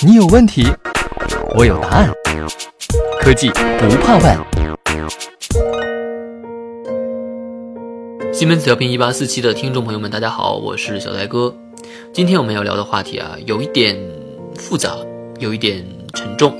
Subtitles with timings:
[0.00, 0.66] 你有问题，
[1.56, 2.10] 我有答案。
[3.20, 4.38] 科技不怕问。
[8.32, 11.54] 西门子调频一八四七的听众朋友们，大家好，我是小呆哥。
[12.12, 13.96] 今天我们要聊的话题啊，有一点
[14.54, 14.96] 复杂，
[15.40, 16.56] 有一点沉重，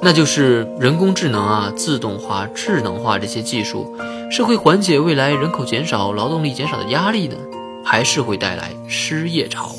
[0.00, 3.96] 那就是人工智能啊、自动化、智能化这些技术，
[4.30, 7.36] 是会缓解未来人口减少、劳动力减少的压力呢，
[7.84, 9.72] 还是会带来失业潮？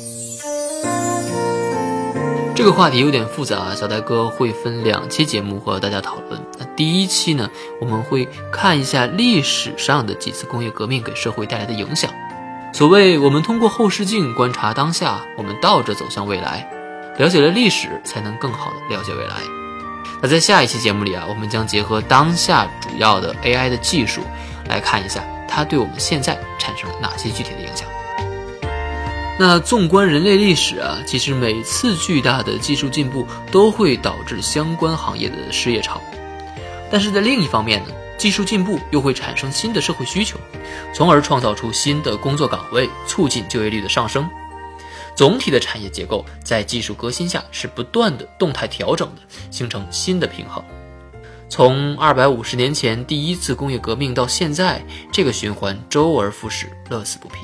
[2.56, 6.40] 这个话题有点复杂啊，小呆哥会分两期节目和大家讨论。
[6.58, 7.50] 那第一期呢，
[7.82, 12.10] 我们会看一下历史上的几次工业革命给社会带来的影响。
[12.72, 16.66] 所谓我们通过后视镜观察当下，我们倒着走向未来，
[17.18, 19.34] 了解了历史，才能更好的了解未来。
[20.22, 24.22] 那在下一期节目里啊，我们将结合当下主要的 AI 的技术，
[24.66, 27.86] 来看一下它对我们现在产生了哪些具体的影响。
[29.38, 36.00] 那纵观人类历史啊，其实每次巨大的技术进步都会导致相关行业的失业潮，
[36.90, 37.90] 但是在另一方面呢？
[38.16, 40.38] 技术进步又会产生新的社会需求，
[40.94, 44.26] 从而创造出新的工作岗位，促进就业率的上升。
[45.14, 50.64] 总体的产业结构在技术革新下是不断的动态调整的，形成新的平衡。
[51.50, 57.40] 从二百五十年前第一次工业革命到现在，这个循环周而复始，乐此不疲。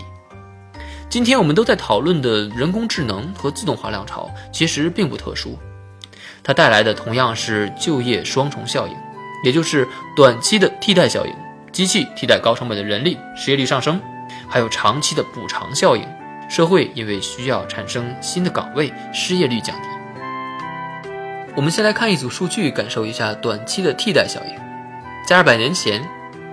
[1.12, 5.58] 今天我们都在讨论的人工智能和自动化浪潮，其实并不特殊，
[6.42, 8.96] 它带来的同样是就业双重效应。
[9.44, 11.34] 也就是短期的替代效应，
[11.70, 13.98] 机器替代高成本的人力，失业率上升；
[14.48, 16.02] 还有长期的补偿效应，
[16.48, 21.10] 社会因为需要产生新的岗位，失业率降低。
[21.55, 24.55] 我们先来看一组数据，感受一下短期的替代效应。
[25.27, 26.02] 在二百年前，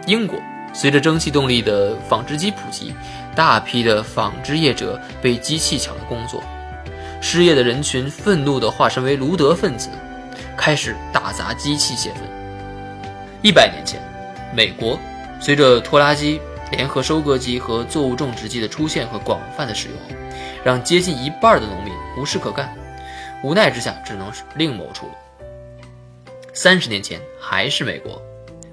[0.06, 0.38] 英国
[0.74, 2.94] 随着蒸汽动力的纺织机普及，
[3.36, 6.42] 大批的纺织业者被机器抢了工作，
[7.22, 9.90] 失业的人群愤怒地化身为卢德分子，
[10.56, 12.22] 开始打砸机器泄愤。
[13.42, 14.02] 一百年前，
[14.56, 15.00] 美国
[15.40, 16.40] 随着拖拉机、
[16.72, 19.98] 联合收割机和作物种植机的出现和广泛的使用，
[20.64, 22.74] 让接近一半的农民无事可干，
[23.44, 25.14] 无奈之下只能另谋出路。
[26.54, 28.22] 三十年前，还是美国，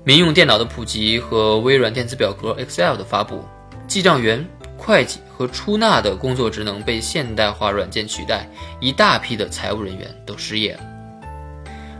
[0.06, 3.44] 民用电脑的普及和微软电子表格 Excel 的发布，
[3.89, 4.47] 记账员、
[4.77, 8.49] 会计和出纳的工作职能被现代化软件取代，
[8.81, 10.81] 一大批的财务人员都失业了。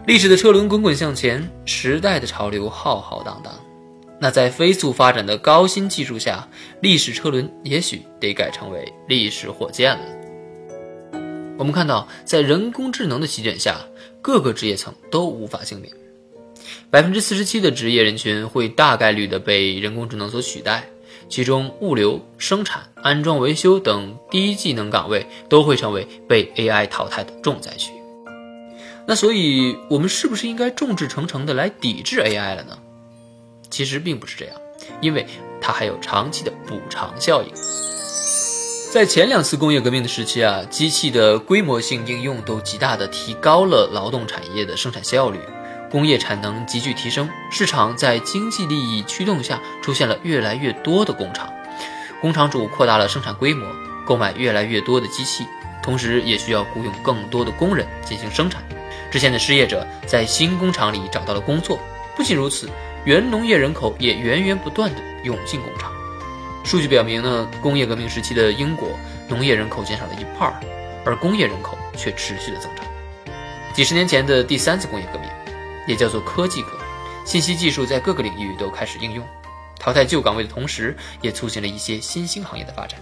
[0.07, 3.53] 历史的车轮滚滚向前，时代的潮流浩浩荡荡。
[4.21, 6.47] 那在飞速发展的高新技术下，
[6.81, 10.05] 历史车轮也许得改成为历史火箭了。
[11.59, 13.81] 我们看到，在人工智能的席卷下，
[14.23, 15.93] 各个职业层都无法幸免。
[16.91, 20.89] 百分之四十七的职业人群会大概率的被人工智能所取代，
[21.29, 27.93] 其中物流、生产、安装、维修等低技能岗位都会成为被 AI 淘汰的重灾区。
[29.07, 32.79] 那所以，我们是不是应该众志成城的来抵制 AI 了呢？
[33.71, 34.57] 其实并不是这样，
[35.01, 35.27] 因为
[35.61, 37.49] 它还有长期的补偿效应。
[38.93, 45.39] 在前两次工业革命的时期啊，机器的规模性应用都极大的提高了劳动产业的生产效率，
[45.91, 51.53] 工业产能急剧提升，市场在经济利益驱动下出现了越来越多的工厂，
[52.21, 53.67] 工厂主扩大了生产规模，
[54.05, 55.47] 购买越来越多的机器，
[55.83, 58.63] 同时也需要雇佣更多的工人进行生产。
[59.11, 61.79] 之前的失业者在新工厂里找到了工作，
[62.17, 62.69] 不仅如此，
[63.05, 65.93] 原农业人口也源源不断的涌进工厂。
[66.65, 68.89] 数据表明呢，工业革命时期的英国
[69.29, 70.53] 农业人口减少了一半，
[71.05, 72.85] 而工业人口却持续的增长。
[73.73, 75.29] 几十年前的第三次工业革命，
[75.87, 76.69] 也叫做科技革，
[77.25, 79.25] 信息技术在各个领域都开始应用，
[79.79, 83.01] 淘汰旧岗位的同时，也促进了一些新兴行业的发展。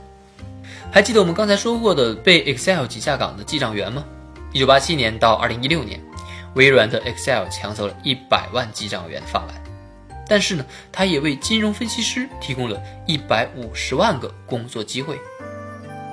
[0.93, 4.05] 还记得我们刚才说过的被 Excel 挤下岗的记账员吗？
[4.53, 6.01] 一九八七年到二零一六年，
[6.55, 9.55] 微软的 Excel 抢走了一百万记账员的饭碗，
[10.29, 15.19] 但是呢，它也为金融分析师提供了一百五十万个工作机会。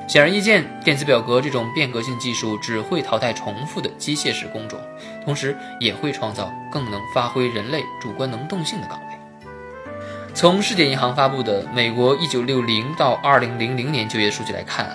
[0.07, 4.77] 显而易见，电子表格这种变革性技术只会淘汰重复的机械式工种，
[5.23, 9.05] 同时也会创造更能发挥人类主观能动性的岗位。
[10.33, 14.93] 从世界银行发布的美国一九六零到二零零零年就业数据来看啊。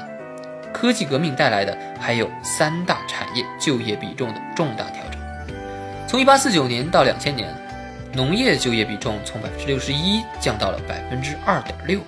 [0.73, 5.19] 科技革命带来的还有三大产业就业比重的重大调整。
[6.07, 7.49] 从1849年到2000年，
[8.13, 12.01] 农业就业比重从百分之六十一降到了百分之二点六，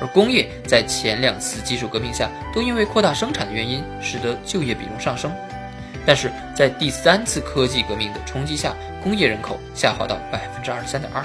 [0.00, 5.32] 而工业在前两次技术革命下都因为扩大生产的原因，使得就业比重上升。
[6.06, 11.22] 但是在第三次科技革命的冲击下，工业人口下滑到百分之二十三点二，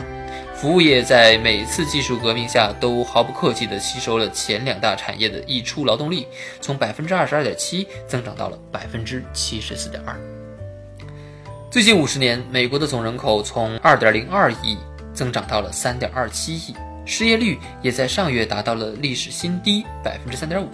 [0.54, 6.28] 服务业在每次技术革命下都毫不客气地吸收了前两大产业的溢出劳动力，
[6.60, 10.16] 从百分之二十二点七增长到了百分之七十四点二。
[11.72, 14.78] 最近五十年，美国的总人口从二点零二亿
[15.14, 16.76] 增长到了三点二七亿，
[17.06, 20.70] 失业率也在上月达到了历史新低百分之三点五。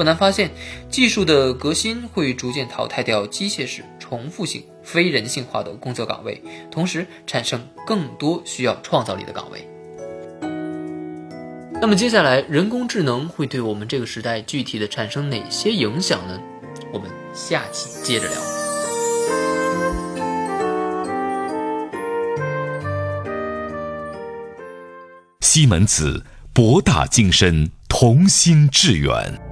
[0.00, 0.50] 不难发现，
[0.88, 4.64] 技术的革新会逐渐淘汰掉机械式、重复性。
[4.82, 9.68] 非人性化的工作岗位，同时产生更多需要创造力的岗位。
[11.82, 16.40] 那么接下来，人工智能会对我们这个时代具体的产生哪些影响呢？
[16.94, 18.40] 我们下期接着聊。
[25.42, 26.24] 西门子，
[26.54, 29.49] 博大精深，同心致远。